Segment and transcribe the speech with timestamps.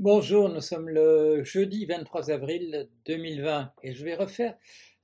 [0.00, 4.56] Bonjour, nous sommes le jeudi 23 avril 2020 et je vais refaire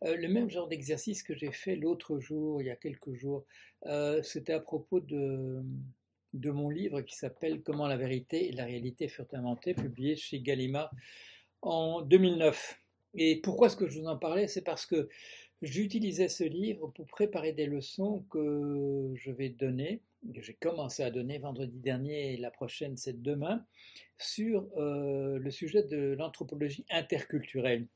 [0.04, 3.44] euh, le même genre d'exercice que j'ai fait l'autre jour, il y a quelques jours.
[3.86, 5.64] Euh, c'était à propos de,
[6.32, 10.38] de mon livre qui s'appelle Comment la vérité et la réalité furent inventées, publié chez
[10.38, 10.92] Gallimard
[11.62, 12.80] en 2009.
[13.14, 14.46] Et pourquoi est-ce que je vous en parlais?
[14.46, 15.08] C'est parce que
[15.60, 20.02] j'utilisais ce livre pour préparer des leçons que je vais donner
[20.32, 23.64] j'ai commencé à donner vendredi dernier et la prochaine c'est demain,
[24.18, 27.86] sur euh, le sujet de l'anthropologie interculturelle.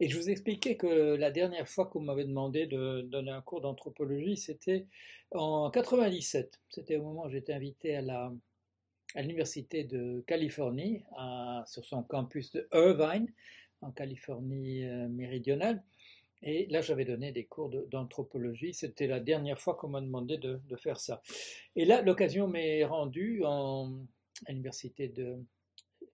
[0.00, 3.60] Et je vous expliquais que la dernière fois qu'on m'avait demandé de donner un cours
[3.60, 4.86] d'anthropologie, c'était
[5.32, 6.60] en 97.
[6.68, 8.30] C'était au moment où j'étais invité à
[9.16, 11.02] l'université de Californie,
[11.66, 13.26] sur son campus de Irvine,
[13.80, 15.82] en Californie euh, méridionale.
[16.42, 18.72] Et là, j'avais donné des cours d'anthropologie.
[18.72, 21.22] C'était la dernière fois qu'on m'a demandé de, faire ça.
[21.76, 23.92] Et là, l'occasion m'est rendue en,
[24.46, 25.12] à l'université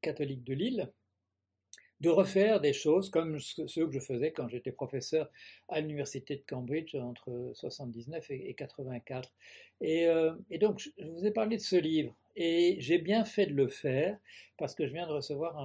[0.00, 0.92] catholique de Lille
[2.00, 5.30] de refaire des choses comme ceux que je faisais quand j'étais professeur
[5.68, 9.32] à l'université de Cambridge entre 79 et, 84.
[9.82, 12.14] Euh, et, donc, je vous ai parlé de ce livre.
[12.36, 14.18] Et j'ai bien fait de le faire
[14.58, 15.56] parce que je viens de recevoir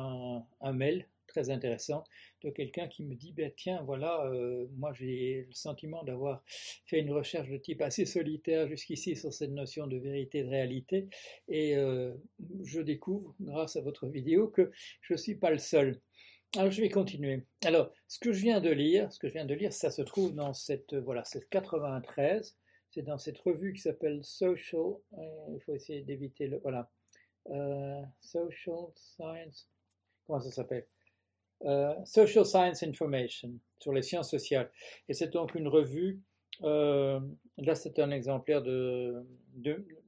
[0.62, 2.04] un mail très intéressant
[2.44, 6.44] de quelqu'un qui me dit ben, tiens, voilà, euh, moi j'ai le sentiment d'avoir
[6.86, 11.08] fait une recherche de type assez solitaire jusqu'ici sur cette notion de vérité, de réalité,
[11.48, 12.14] et euh,
[12.64, 16.02] je découvre, grâce à votre vidéo, que je ne suis pas le seul.
[16.58, 17.46] Alors je vais continuer.
[17.64, 20.02] Alors, ce que je viens de lire, ce que je viens de lire, ça se
[20.02, 22.58] trouve dans cette, voilà, cette 93,
[22.90, 26.90] c'est dans cette revue qui s'appelle Social, euh, il faut essayer d'éviter le, voilà,
[28.20, 29.70] Social Science,
[30.26, 30.86] comment ça s'appelle?
[31.66, 34.72] Euh, Social Science Information, sur les sciences sociales.
[35.08, 36.22] Et c'est donc une revue,
[36.64, 37.20] euh,
[37.58, 39.26] là c'est un exemplaire de,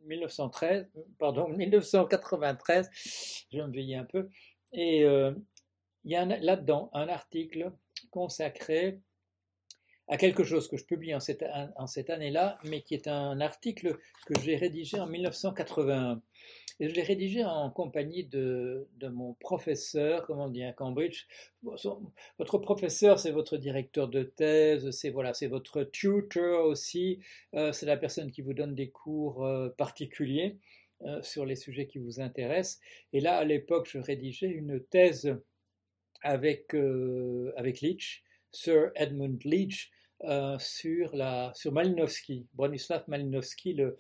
[0.06, 0.88] 1913,
[1.20, 2.90] pardon, 1993,
[3.52, 4.30] je me veiller un peu,
[4.74, 5.34] et euh,
[6.06, 7.72] il y a là-dedans un article
[8.10, 9.00] consacré
[10.08, 11.46] à quelque chose que je publie en cette,
[11.78, 16.22] en cette année-là, mais qui est un article que j'ai rédigé en 1981.
[16.82, 21.28] Et je l'ai rédigé en compagnie de, mon professeur, comment on dit à Cambridge.
[21.62, 27.20] Votre professeur, c'est votre directeur de thèse, c'est voilà, c'est votre tutor aussi,
[27.54, 30.58] euh, c'est la personne qui vous donne des cours euh, particuliers
[31.04, 32.80] euh, sur les sujets qui vous intéressent.
[33.14, 35.38] Et là, à l'époque, je rédigeais une thèse
[36.24, 36.74] avec,
[37.58, 39.92] avec Leach, Sir Edmund Leach,
[40.60, 43.98] sur, la, sur Malinowski, Bronislaw Malinowski, le,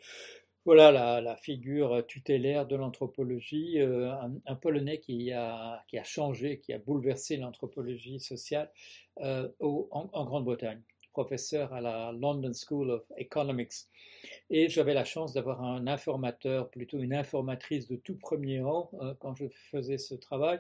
[0.66, 4.12] voilà la, figure tutélaire de l'anthropologie, euh,
[4.46, 8.72] un, Polonais qui a, qui a changé, qui a bouleversé l'anthropologie sociale
[9.22, 13.88] euh, en Grande-Bretagne professeur à la London School of Economics.
[14.50, 19.14] Et j'avais la chance d'avoir un informateur, plutôt une informatrice de tout premier rang euh,
[19.20, 20.60] quand je faisais ce travail,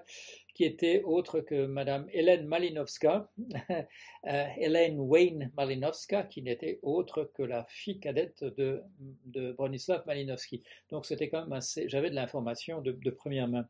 [0.53, 3.29] qui était autre que Madame Hélène Malinowska,
[3.69, 8.81] euh, Hélène Wayne Malinowska, qui n'était autre que la fille cadette de,
[9.25, 10.63] de Bronislaw Malinowski.
[10.89, 13.67] Donc c'était quand même assez, j'avais de l'information de première main.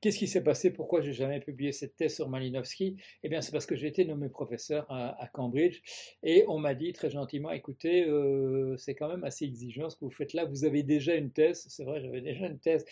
[0.00, 0.70] Qu'est-ce qui s'est passé?
[0.70, 2.96] Pourquoi j'ai jamais publié cette thèse sur Malinowski?
[3.22, 5.80] Eh bien, c'est parce que j'ai été nommé professeur à, Cambridge
[6.22, 10.04] et on m'a dit très gentiment écoutez, euh, c'est quand même assez exigeant ce que
[10.04, 10.44] vous faites là.
[10.44, 12.84] Vous avez déjà une thèse, c'est vrai, j'avais déjà une thèse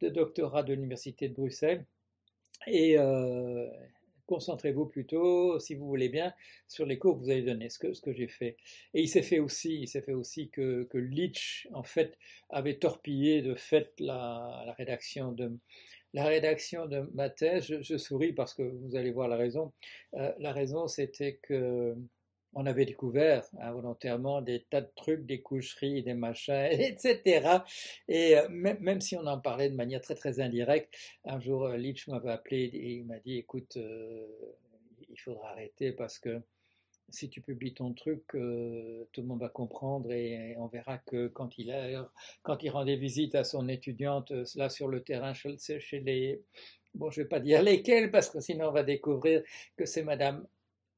[0.00, 1.86] de doctorat de l'université de Bruxelles
[2.66, 3.68] et euh,
[4.26, 6.34] concentrez-vous plutôt, si vous voulez bien,
[6.66, 8.56] sur les cours que vous allez donner, ce que, j'ai fait.
[8.94, 10.98] Et il s'est fait aussi, il s'est fait aussi que, que
[11.72, 12.18] en fait,
[12.50, 15.50] avait torpillé de fait la rédaction de,
[16.14, 19.72] la rédaction de ma thèse, je, souris parce que vous allez voir la raison.
[20.14, 21.94] Euh, la raison, c'était que
[22.54, 27.58] on avait découvert involontairement des tas de trucs, des coucheries, des machins, etc.
[28.08, 31.76] Et euh, même, si on en parlait de manière très très indirecte, un jour euh,
[31.76, 36.40] Leach m'avait appelé et il m'a dit, écoute, il faudra arrêter parce que
[37.10, 41.28] si tu publies ton truc, euh, tout le monde va comprendre et, on verra que
[41.28, 42.10] quand il, a,
[42.42, 46.42] quand il rend des visites à son étudiante, euh, là sur le terrain, chez les...
[46.94, 49.42] Bon, je ne vais pas dire lesquelles, parce que sinon on va découvrir
[49.76, 50.46] que c'est Madame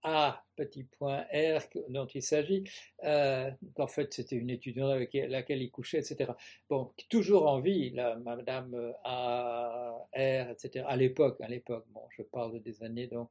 [0.02, 2.64] A, petit point R, dont il s'agit,
[3.04, 6.32] euh, qu'en fait c'était une étudiante avec laquelle il couchait, etc.
[6.68, 10.84] Bon, toujours en vie, la Madame A, R, etc.
[10.88, 13.30] À l'époque, à l'époque, bon, je parle des années, donc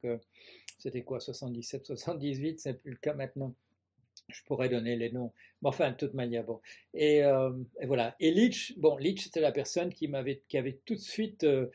[0.80, 3.54] c'était quoi, 77, 78, c'est plus le cas maintenant.
[4.30, 6.62] Je pourrais donner les noms, mais enfin, de toute manière, bon.
[6.94, 7.52] Et, euh,
[7.84, 8.16] voilà.
[8.20, 11.68] Et Leach, bon, Leach, c'était la personne qui m'avait, qui avait tout de suite, euh,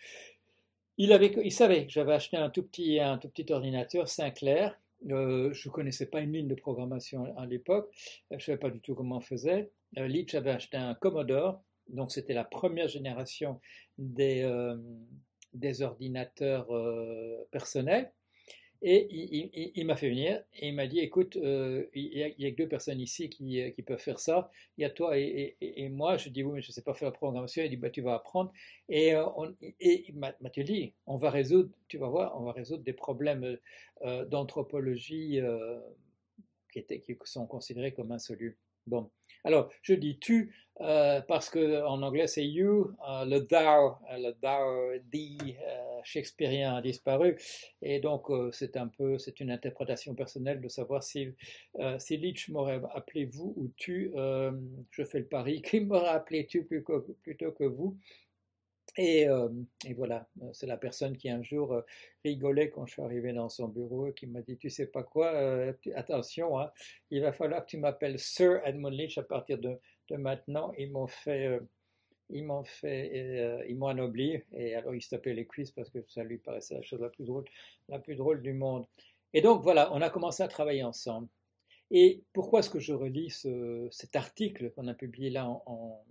[0.96, 4.78] il avait, il savait que j'avais acheté un tout petit, un tout petit ordinateur Sinclair.
[5.10, 7.90] Euh, je ne connaissais pas une ligne de programmation à, l'époque.
[8.30, 9.70] Je ne savais pas du tout comment on faisait.
[9.96, 13.60] Leach avait acheté un Commodore, donc c'était la première génération
[13.96, 14.44] des,
[15.52, 16.66] des ordinateurs
[17.52, 18.10] personnels.
[18.86, 22.68] Et il, m'a fait venir et il m'a dit, écoute, il n'y a, que deux
[22.68, 24.50] personnes ici qui, peuvent faire ça.
[24.76, 26.18] Il y a toi et, moi.
[26.18, 27.62] Je dis, oui, mais je ne sais pas faire la programmation.
[27.62, 28.52] Il dit, bah, tu vas apprendre.
[28.90, 32.92] Et, on, et Mathieu dit, on va résoudre, tu vas voir, on va résoudre des
[32.92, 33.58] problèmes
[34.28, 35.40] d'anthropologie
[36.70, 38.56] qui, qui sont considérés comme insolubles.
[38.86, 39.10] Bon,
[39.44, 44.32] alors je dis tu euh, parce qu'en anglais c'est you, euh, le thou, euh, le
[44.42, 45.54] thou, the
[46.02, 47.38] shakespearien a disparu,
[47.80, 51.28] et donc c'est un peu, c'est une interprétation personnelle de savoir si,
[51.98, 56.64] si Leach m'aurait appelé vous ou tu, je fais le pari qu'il m'aurait appelé tu
[56.64, 57.96] plutôt que vous,
[58.96, 59.26] et,
[59.96, 61.82] voilà, c'est la personne qui un jour
[62.24, 65.02] rigolait quand je suis arrivé dans son bureau et qui m'a dit, tu sais pas
[65.02, 65.32] quoi,
[65.94, 66.70] attention, hein,
[67.10, 69.78] il va falloir que tu m'appelles Sir Edmund Leach à partir de,
[70.16, 70.72] maintenant.
[70.78, 71.58] Ils m'ont fait,
[72.30, 75.98] ils m'ont fait, ils m'ont anobli et alors il se tapait les cuisses parce que
[76.08, 77.44] ça lui paraissait la chose la plus drôle,
[77.88, 78.86] la plus drôle du monde.
[79.32, 81.28] Et donc voilà, on a commencé à travailler ensemble.
[81.90, 86.04] Et pourquoi est-ce que je relis ce, cet article qu'on a publié là en,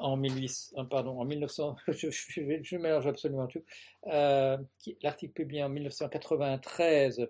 [0.00, 3.62] 18, pardon, en 1900, je, mélange absolument tout,
[4.06, 4.56] euh,
[5.02, 7.28] l'article publié en 1993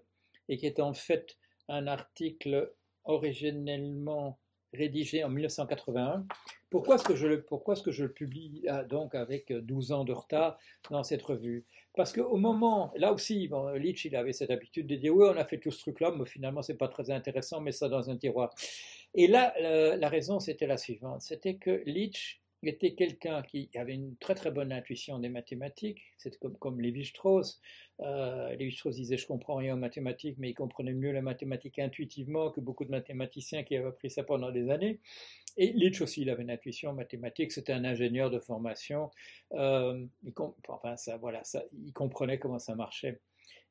[0.49, 1.37] et qui est en fait
[1.69, 2.73] un article
[3.05, 4.39] originellement
[4.73, 6.27] rédigé en 1981.
[6.71, 9.93] Pourquoi est-ce que je le, pourquoi est-ce que je le publie ah, donc avec 12
[9.93, 10.59] ans de retard
[10.91, 11.65] dans cette revue?
[11.95, 15.45] Parce qu'au moment, là aussi, bon, il avait cette habitude de dire oui, on a
[15.45, 18.53] fait tout ce truc-là, mais finalement c'est pas très intéressant, mais ça dans un tiroir.
[19.17, 19.55] Et là,
[19.97, 24.51] la raison c'était la suivante, c'était que Leach était quelqu'un qui avait une très très
[24.51, 27.61] bonne intuition des mathématiques, c'est comme, comme Lévi-Strauss.
[28.01, 32.51] Euh, Lévi-Strauss disait je comprends rien aux mathématiques, mais il comprenait mieux les mathématiques intuitivement
[32.51, 35.01] que beaucoup de mathématiciens qui avaient appris ça pendant des années.
[35.57, 39.11] Et Leach aussi, il avait une intuition mathématique, c'était un ingénieur de formation.
[39.53, 40.05] Euh,
[40.69, 41.43] enfin, voilà,
[41.85, 43.21] il comprenait comment ça marchait.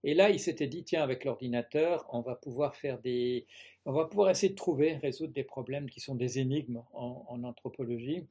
[0.04, 3.48] Et là, il s'était dit, tiens, avec l'ordinateur, on va pouvoir faire des,
[3.86, 8.26] on va pouvoir essayer de trouver, résoudre des problèmes qui sont des énigmes en, anthropologie.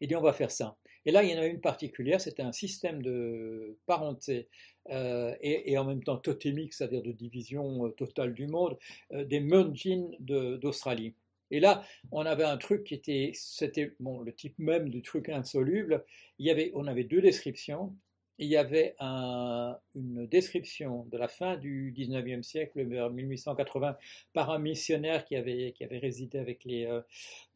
[0.00, 0.76] Il dit on va faire ça.
[1.04, 4.48] Et là, il y en a une particulière, c'était un système de parenté
[4.90, 8.78] euh, et, en même temps totémique, c'est-à-dire de division euh, totale du monde,
[9.12, 11.14] euh, des Murjin d'Australie.
[11.50, 11.82] Et là,
[12.12, 16.04] on avait un truc qui était, c'était le type même du truc insoluble.
[16.38, 17.94] Il y avait, on avait deux descriptions
[18.38, 23.96] il y avait une description de la fin du 19e siècle, vers 1880,
[24.32, 27.00] par un missionnaire qui avait, résidé avec les, euh,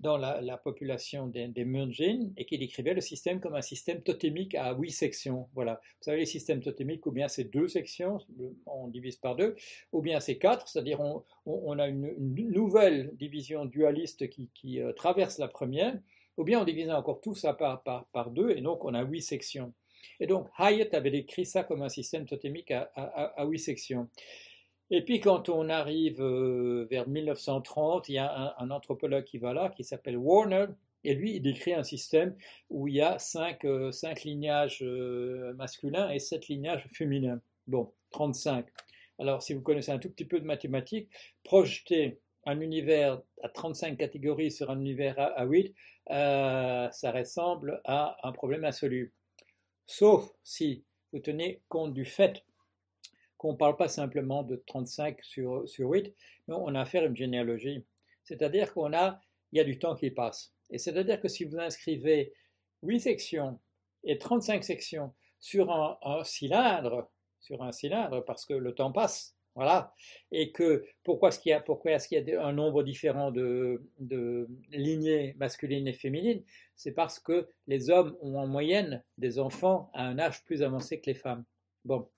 [0.01, 1.67] dans la, population des, des
[2.37, 5.49] et qui décrivait le système comme un système totémique à huit sections.
[5.55, 5.81] Voilà.
[5.99, 8.19] Vous savez, les systèmes totémiques, ou bien c'est deux sections,
[8.67, 9.55] on divise par deux,
[9.93, 11.01] ou bien c'est quatre, c'est-à-dire
[11.47, 15.97] on, a une, nouvelle division dualiste qui, euh, traverse la première,
[16.37, 17.83] ou bien on divise encore tout ça par,
[18.13, 19.73] par deux, et donc on a huit sections.
[20.21, 24.09] Et donc Hyatt avait décrit ça comme un système totémique à, huit sections.
[24.91, 29.55] Et puis quand on arrive euh, vers 1930, il y a un, anthropologue qui va
[29.55, 30.67] là, qui s'appelle Warner,
[31.05, 32.37] et lui, il décrit un système
[32.71, 33.91] où il y a cinq, euh,
[34.25, 37.41] lignages euh, masculins et sept lignages féminins.
[37.67, 38.67] Bon, 35.
[39.19, 41.09] Alors, si vous connaissez un tout petit peu de mathématiques,
[41.43, 45.75] projeter un univers à 35 catégories sur un univers à, 8,
[46.09, 49.11] ça ressemble à un problème insoluble
[49.87, 52.45] sauf si vous tenez compte du fait
[53.37, 56.15] qu'on ne parle pas simplement de 35 sur, sur 8,
[56.47, 57.85] mais on a affaire à une généalogie.
[58.23, 60.55] C'est-à-dire qu'on a, il y a du temps qui passe.
[60.71, 62.33] Et c'est-à-dire que si vous inscrivez
[62.83, 63.59] 8 sections
[64.05, 69.93] et 35 sections sur un, cylindre, sur un cylindre, parce que le temps passe, voilà,
[70.31, 73.33] et que pourquoi est-ce qu'il y a, pourquoi est-ce qu'il y a un nombre différent
[73.33, 76.43] de, de lignées masculines et féminines
[76.83, 81.01] C'est parce que les hommes ont en moyenne des enfants à un âge plus avancé
[81.01, 81.45] que les femmes.
[81.85, 82.09] Bon.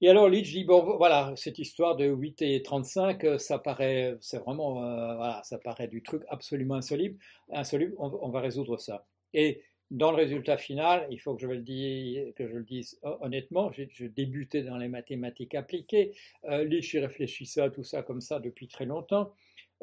[0.00, 4.16] Et alors Leach dit, bon voilà, cette histoire de 8 et 35, euh, ça paraît,
[4.20, 7.18] c'est vraiment, euh, voilà, ça paraît du truc absolument insoluble,
[7.50, 9.08] insoluble on, va résoudre ça.
[9.32, 13.00] Et dans le résultat final, il faut que je, le dise, que je le dise
[13.02, 16.12] honnêtement, je, débutais dans les mathématiques appliquées,
[16.44, 19.32] euh, Lich réfléchissait à tout ça comme ça depuis très longtemps.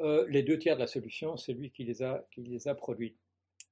[0.00, 2.74] Euh, les deux tiers de la solution, c'est lui qui les a, qui les a
[2.74, 3.16] produits.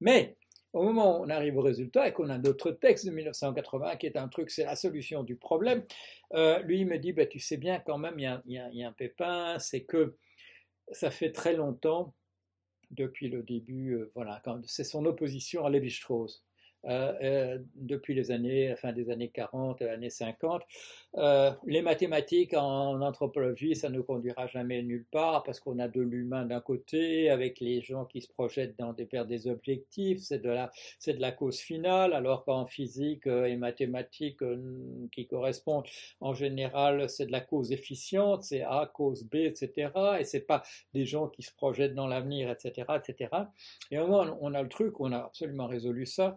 [0.00, 0.36] Mais
[0.72, 4.06] au moment où on arrive au résultat et qu'on a notre texte de 1980 qui
[4.06, 5.84] est un truc, c'est la solution du problème,
[6.34, 8.92] euh, lui il me dit, bah, tu sais bien quand même, il y, a un
[8.92, 10.16] pépin, c'est que
[10.92, 12.14] ça fait très longtemps
[12.90, 16.44] depuis le début, euh, voilà, c'est son opposition à Lévi-Strauss.
[16.86, 20.62] Euh, euh, depuis les années, fin des années 40, années 50.
[21.16, 26.00] Euh, les mathématiques en anthropologie, ça ne conduira jamais nulle part parce qu'on a de
[26.00, 30.38] l'humain d'un côté, avec les gens qui se projettent dans des, vers des objectifs, c'est
[30.38, 34.42] de, la, c'est de la cause finale, alors qu'en physique et mathématiques
[35.12, 35.86] qui correspondent
[36.20, 39.90] en général, c'est de la cause efficiente, c'est A, cause B, etc.
[40.18, 40.62] Et c'est pas
[40.94, 43.30] des gens qui se projettent dans l'avenir, etc., etc.
[43.90, 46.36] Et au moment, on a le truc, on a absolument résolu ça.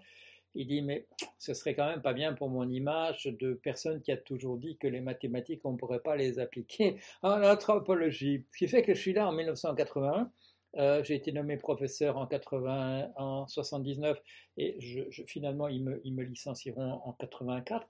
[0.56, 1.08] Il dit, mais
[1.40, 4.78] ce serait quand même pas bien pour mon image de personne qui a toujours dit
[4.78, 8.46] que les mathématiques, on ne pourrait pas les appliquer en anthropologie.
[8.52, 10.32] Ce qui fait que je suis là en 1981.
[10.76, 14.20] Euh, j'ai été nommé professeur en, 80, en 79
[14.58, 14.80] et
[15.28, 17.88] finalement ils me, ils me, licencieront en 84.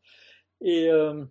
[0.60, 1.24] Et, euh,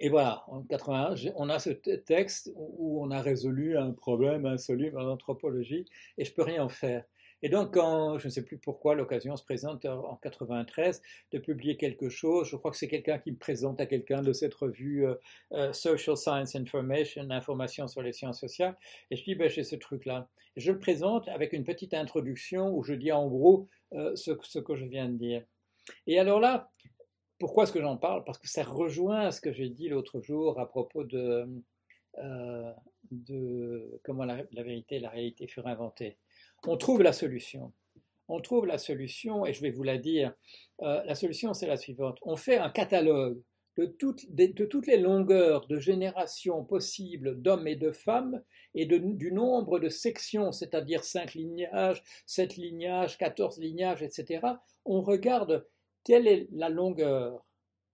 [0.00, 4.98] et voilà, en 81, on a ce texte où on a résolu un problème insoluble
[4.98, 5.86] en anthropologie
[6.18, 7.04] et je peux rien en faire.
[7.46, 11.00] Et donc, quand, je ne sais plus pourquoi, l'occasion se présente en 93
[11.30, 14.32] de publier quelque chose, je crois que c'est quelqu'un qui me présente à quelqu'un de
[14.32, 15.14] cette revue euh,
[15.52, 18.76] euh, Social Science Information, information sur les sciences sociales,
[19.12, 20.28] et je dis, ben, j'ai ce truc-là.
[20.56, 24.74] Je le présente avec une petite introduction où je dis en gros euh, ce, que
[24.74, 25.44] je viens de dire.
[26.08, 26.72] Et alors là,
[27.38, 28.24] pourquoi est-ce que j'en parle?
[28.24, 31.46] Parce que ça rejoint ce que j'ai dit l'autre jour à propos de,
[34.02, 36.16] comment la vérité et la réalité furent inventées
[36.64, 37.72] on trouve la solution.
[38.28, 40.32] On trouve la solution, et je vais vous la dire.
[40.82, 42.18] Euh, la solution, c'est la suivante.
[42.22, 43.40] On fait un catalogue
[43.76, 48.42] de toutes, les longueurs de générations possibles d'hommes et de femmes
[48.74, 54.40] et du nombre de sections, c'est-à-dire 5 lignages, 7 lignages, 14 lignages, etc.
[54.84, 55.66] On regarde
[56.04, 57.44] quelle est la longueur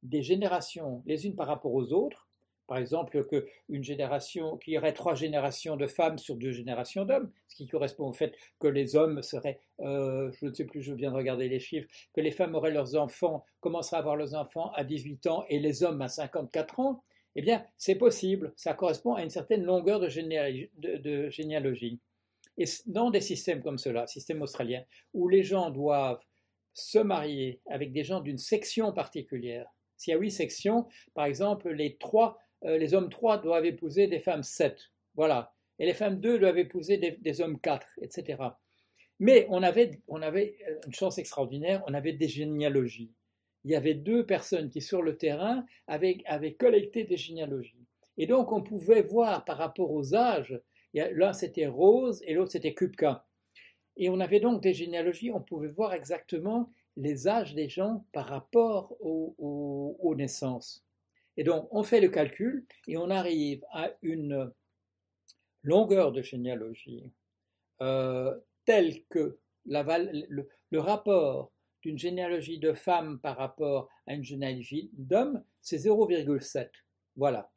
[0.02, 2.22] des générations les unes par rapport aux autres
[2.66, 7.31] par exemple, qu'une génération, qu'il y aurait trois générations de femmes sur deux générations d'hommes,
[7.49, 10.95] ce qui correspond au fait que les hommes seraient, euh, je ne sais plus, je
[10.95, 14.35] viens de regarder les chiffres, que les femmes auraient leurs enfants, commenceraient à avoir leurs
[14.35, 17.04] enfants à 18 ans et les hommes à 54 ans,
[17.35, 22.00] eh bien, c'est possible, ça correspond à une certaine longueur de, de généalogie.
[22.59, 26.21] Et dans des systèmes comme cela, système australien, où les gens doivent
[26.75, 29.66] se marier avec des gens d'une section particulière,
[29.97, 34.07] s'il y a huit sections, par exemple, les trois euh, les hommes 3 doivent épouser
[34.07, 34.90] des femmes 7.
[35.14, 35.52] Voilà.
[35.78, 38.42] Et les femmes 2 doivent épouser des, hommes 4, etc.
[39.19, 43.12] Mais on avait, on avait euh, une chance extraordinaire, on avait des généalogies.
[43.64, 47.87] Il y avait deux personnes qui, sur le terrain, avaient, collecté des généalogies.
[48.19, 50.61] Et donc, on pouvait voir par rapport aux âges,
[50.95, 53.25] l'un c'était Rose et l'autre c'était Kupka.
[53.97, 58.26] Et on avait donc des généalogies, on pouvait voir exactement les âges des gens par
[58.26, 60.85] rapport aux naissances.
[61.37, 64.53] Et donc, on fait le calcul et on arrive à une
[65.62, 67.12] longueur de généalogie
[67.81, 75.43] euh, telle que le, rapport d'une généalogie de femmes par rapport à une généalogie d'hommes,
[75.61, 76.71] c'est 0,7.
[77.17, 77.51] Voilà.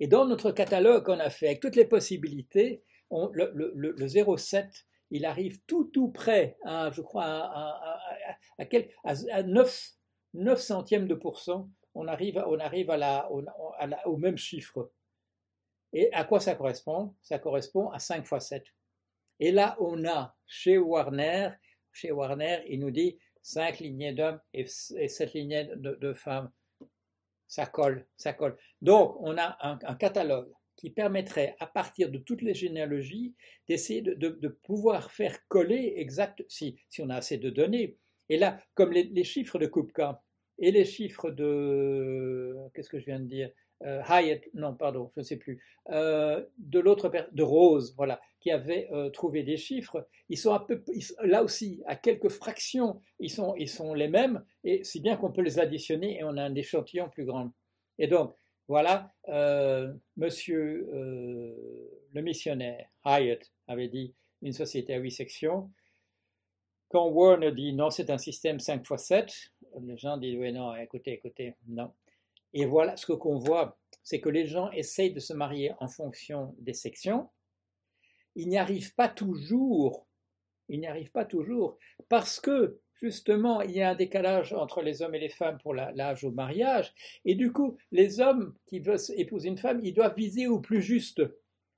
[0.00, 5.24] Et dans notre catalogue qu'on a fait avec toutes les possibilités, le, le, 0,7, il
[5.24, 7.24] arrive tout tout près, je crois,
[8.56, 9.90] à 9,
[10.34, 13.30] 9 centièmes de pourcent on arrive, on arrive à la,
[14.06, 14.90] au même chiffre.
[15.92, 17.14] Et à quoi ça correspond?
[17.22, 18.64] Ça correspond à 5 fois 7.
[19.40, 21.50] Et là, on a chez Warner,
[21.92, 26.50] chez Warner, il nous dit 5 lignées d'hommes et, 7 lignées de, femmes.
[27.48, 28.56] Ça colle, ça colle.
[28.80, 33.34] Donc, on a un, catalogue qui permettrait, à partir de toutes les généalogies,
[33.66, 37.96] d'essayer de, pouvoir faire coller exact, si, si on a assez de données.
[38.28, 40.22] Et là, comme les, les chiffres de Kupka,
[40.60, 43.50] et les chiffres de, qu'est-ce que je viens de dire,
[43.82, 48.50] euh, Hyatt, non, pardon, je ne sais plus, euh, de l'autre, de Rose, voilà, qui
[48.50, 50.84] avait euh, trouvé des chiffres, ils sont à peu,
[51.22, 55.32] là aussi, à quelques fractions, ils sont, ils sont les mêmes, et si bien qu'on
[55.32, 57.50] peut les additionner et on a un échantillon plus grand.
[57.98, 58.36] Et donc,
[58.68, 59.12] voilà,
[60.16, 65.70] monsieur le missionnaire Hyatt avait dit une société à huit sections.
[66.88, 69.52] Quand Warner dit non, c'est un système 5 x 7,
[69.82, 71.92] les gens disent oui, non, écoutez, écoutez, non.
[72.52, 76.54] Et voilà, ce qu'on voit, c'est que les gens essayent de se marier en fonction
[76.58, 77.28] des sections.
[78.34, 80.06] Ils n'y arrivent pas toujours.
[80.68, 85.02] Ils n'y arrivent pas toujours parce que justement, il y a un décalage entre les
[85.02, 86.92] hommes et les femmes pour l'âge au mariage.
[87.24, 90.82] Et du coup, les hommes qui veulent épouser une femme, ils doivent viser au plus
[90.82, 91.22] juste.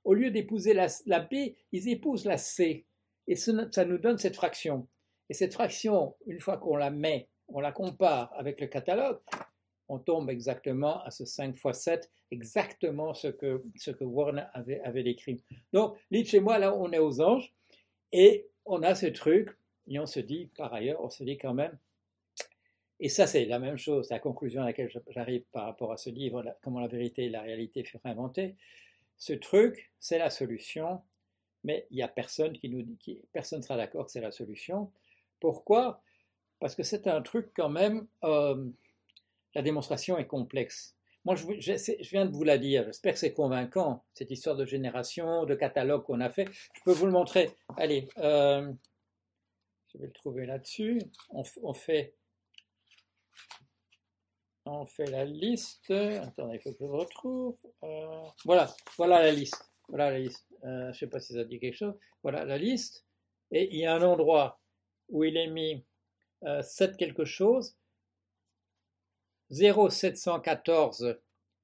[0.03, 2.85] Au lieu d'épouser la, B, ils épousent la C.
[3.27, 4.87] Et ça nous donne cette fraction.
[5.29, 9.19] Et cette fraction, une fois qu'on la met on la compare avec le catalogue,
[9.87, 15.03] on tombe exactement à ce 5 x 7, exactement ce que, ce que Warner avait,
[15.03, 15.43] décrit.
[15.71, 17.53] Donc, lit chez moi, là, on est aux anges,
[18.11, 19.55] et on a ce truc,
[19.87, 21.77] et on se dit, par ailleurs, on se dit quand même,
[22.99, 26.09] Et ça, c'est la même chose, la conclusion à laquelle j'arrive par rapport à ce
[26.09, 28.55] livre, Comment la vérité et la réalité furent inventées.
[29.17, 31.01] Ce truc, c'est la solution,
[31.63, 34.21] mais il n'y a personne qui nous dit, qui, personne ne sera d'accord que c'est
[34.21, 34.91] la solution.
[35.39, 36.01] Pourquoi?
[36.63, 38.69] Parce que c'est un truc quand même, euh,
[39.53, 40.95] la démonstration est complexe.
[41.25, 41.45] Moi, je,
[42.09, 46.05] viens de vous la dire, j'espère que c'est convaincant, cette histoire de génération, de catalogue
[46.05, 46.47] qu'on a fait.
[46.73, 47.51] Je peux vous le montrer.
[47.75, 48.71] Allez, euh,
[49.91, 51.01] je vais le trouver là-dessus.
[51.31, 51.43] On,
[51.73, 52.15] fait,
[54.63, 55.91] on fait la liste.
[55.91, 57.57] Attendez, il faut que je le retrouve.
[57.83, 59.69] Euh, voilà, voilà la liste.
[59.89, 60.47] Voilà la liste.
[60.63, 61.95] Je ne sais pas si ça dit quelque chose.
[62.21, 63.05] Voilà la liste.
[63.51, 64.61] Et il y a un endroit
[65.09, 65.83] où il est mis
[66.61, 67.75] 7 quelque chose
[69.51, 71.17] 0,714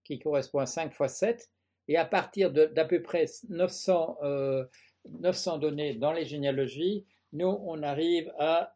[0.03, 1.49] qui correspond à 5 fois 7,
[1.87, 4.17] et à partir d'à peu près 900,
[5.05, 8.75] 900 euh, données dans les généalogies, nous, on arrive à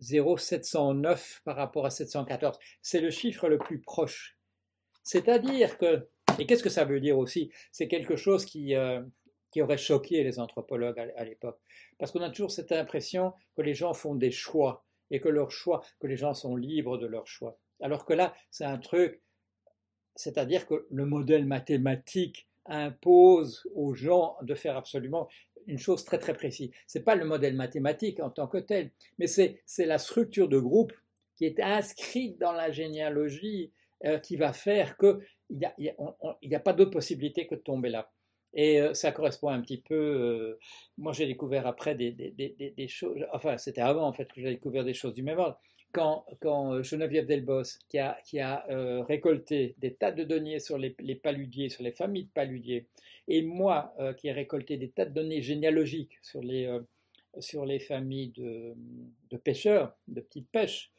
[0.00, 2.58] 0,709 euh, par rapport à 714.
[2.82, 4.38] C'est le chiffre le plus proche.
[5.02, 7.50] C'est-à-dire que, et qu'est-ce que ça veut dire aussi?
[7.72, 9.02] C'est quelque chose qui, euh,
[9.50, 11.58] qui aurait choqué les anthropologues à l'époque.
[11.98, 15.50] Parce qu'on a toujours cette impression que les gens font des choix et que leur
[15.50, 17.58] choix, que les gens sont libres de leur choix.
[17.80, 19.20] Alors que là, c'est un truc,
[20.14, 25.28] c'est-à-dire que le modèle mathématique impose aux gens de faire absolument
[25.66, 26.70] une chose très très précise.
[26.86, 30.58] Ce n'est pas le modèle mathématique en tant que tel, mais c'est la structure de
[30.58, 30.92] groupe
[31.36, 33.72] qui est inscrite dans la généalogie
[34.04, 35.18] euh, qui va faire qu'il
[35.50, 38.10] n'y a, a, pas d'autre possibilité que de tomber là.
[38.54, 39.94] Et euh, ça correspond un petit peu.
[39.94, 40.58] Euh,
[40.98, 43.24] moi, j'ai découvert après des, choses.
[43.32, 45.60] Enfin, c'était avant en fait que j'ai découvert des choses du même ordre.
[45.92, 48.64] Quand, quand euh, Geneviève Delbos, qui a, qui a
[49.08, 52.86] récolté des tas de données sur les, paludiers, sur les familles de paludiers,
[53.28, 56.78] et moi qui ai récolté des tas de données généalogiques sur les,
[57.38, 58.74] sur les familles de,
[59.30, 60.92] de, pêcheurs, de petites pêches,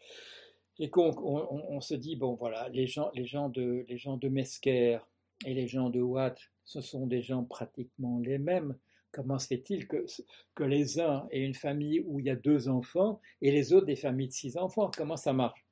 [0.80, 4.18] et qu'on on, on, se dit bon voilà, les gens, les gens de, les gens
[4.18, 5.00] de Mesquer
[5.46, 8.78] et les gens de Watt ce sont des gens pratiquement les mêmes.
[9.12, 10.06] Comment se fait-il que,
[10.56, 13.88] que les uns aient une famille où il y a deux enfants et les autres
[13.88, 14.90] des familles de six enfants?
[14.96, 15.66] Comment ça marche?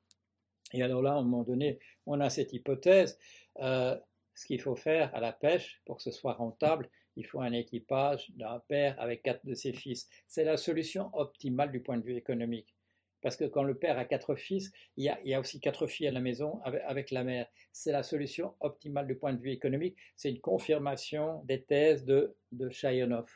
[0.72, 3.18] Et alors là, à un moment donné, on a cette hypothèse.
[3.60, 3.98] Euh,
[4.34, 7.52] ce qu'il faut faire à la pêche pour que ce soit rentable, il faut un
[7.52, 10.08] équipage d'un père avec quatre de ses fils.
[10.26, 12.74] C'est la solution optimale du point de vue économique.
[13.22, 16.12] Parce que quand le père a quatre fils, il y a, aussi quatre filles à
[16.12, 17.46] la maison avec, la mère.
[17.72, 19.96] C'est la solution optimale du point de vue économique.
[20.16, 23.28] C'est une confirmation des thèses de, de Chayanov.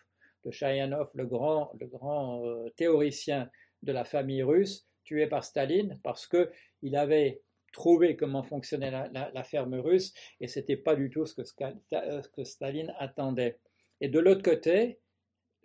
[0.45, 3.51] De Chayanov, le grand, le grand euh, théoricien
[3.83, 7.43] de la famille russe, tué par Staline parce qu'il avait
[7.73, 12.45] trouvé comment fonctionnait la, ferme russe et ce n'était pas du tout que, ce que
[12.45, 13.59] Staline attendait.
[14.01, 15.01] Et de l'autre côté,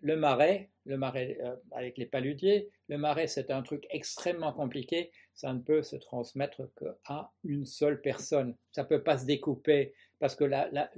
[0.01, 5.11] le marais, le marais euh, avec les paludiers, le marais c'est un truc extrêmement compliqué,
[5.33, 8.55] ça ne peut se transmettre qu'à une seule personne.
[8.71, 10.43] Ça ne peut pas se découper parce que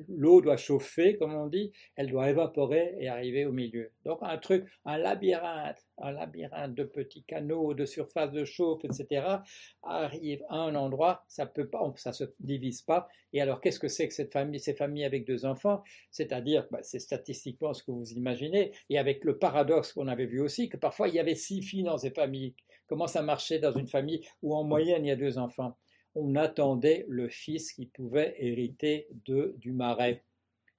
[0.07, 3.91] l'eau doit chauffer, comme on dit, elle doit évaporer et arriver au milieu.
[4.03, 9.37] Donc un truc, un labyrinthe, un labyrinthe de petits canaux, de surface de chauffe, etc.,
[9.83, 13.07] arrive à un endroit, ça peut pas, ça se divise pas.
[13.33, 15.83] Et alors qu'est-ce que c'est que cette famille, ces familles avec deux enfants?
[16.09, 20.41] C'est-à-dire, bah, c'est statistiquement ce que vous imaginez, et avec le paradoxe qu'on avait vu
[20.41, 22.53] aussi, que parfois il y avait six filles dans ces familles.
[22.87, 25.77] Comment ça marchait dans une famille où en moyenne il y a deux enfants?
[26.13, 30.23] On attendait le fils qui pouvait hériter de, du marais.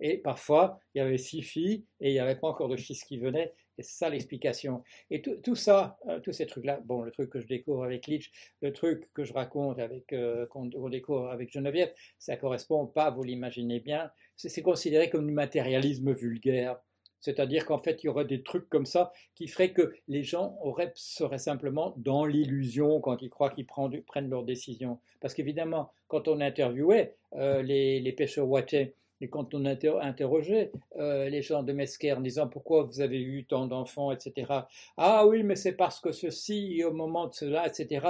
[0.05, 3.05] Et parfois, il y avait six filles et il n'y avait pas encore de fils
[3.05, 3.55] qui venaient.
[3.79, 4.83] Et c'est ça l'explication.
[5.11, 8.31] Et tout, ça, euh, tous ces trucs-là, bon, le truc que je découvre avec Litch,
[8.61, 13.23] le truc que je raconte avec, euh, qu'on découvre avec Geneviève, ça correspond pas, vous
[13.23, 16.79] l'imaginez bien, c'est considéré comme du matérialisme vulgaire.
[17.23, 20.59] C'est-à-dire qu'en fait, il y aurait des trucs comme ça qui feraient que les gens
[20.61, 24.99] auraient, seraient simplement dans l'illusion quand ils croient qu'ils prennent leurs décisions.
[25.21, 31.43] Parce qu'évidemment, quand on interviewait euh, les, pêcheurs wattais, et quand on interrogeait euh, les
[31.43, 34.65] gens de Mesquer en disant pourquoi vous avez eu tant d'enfants, etc.
[34.97, 38.05] Ah oui, mais c'est parce que ceci, au moment de cela, etc.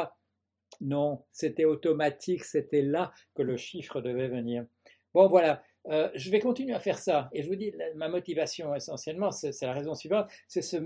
[0.81, 4.65] Non, c'était automatique, c'était là que le chiffre devait venir.
[5.13, 5.63] Bon, voilà.
[5.89, 7.29] Euh, je vais continuer à faire ça.
[7.33, 10.77] Et je vous dis, ma motivation essentiellement, c'est la raison suivante, c'est ce,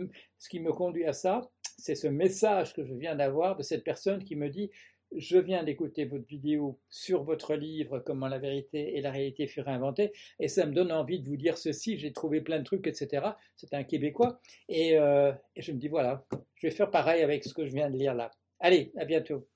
[0.48, 1.42] qui me conduit à ça,
[1.78, 4.70] c'est ce message que je viens d'avoir de cette personne qui me dit,
[5.14, 9.68] je viens d'écouter votre vidéo sur votre livre, Comment la vérité et la réalité furent
[9.68, 12.86] inventées, et ça me donne envie de vous dire ceci, j'ai trouvé plein de trucs,
[12.86, 13.24] etc.
[13.56, 14.40] C'est un Québécois.
[14.68, 16.24] Et, euh, et je me dis, voilà,
[16.56, 18.30] je vais faire pareil avec ce que je viens de lire là.
[18.58, 19.46] Allez, à bientôt.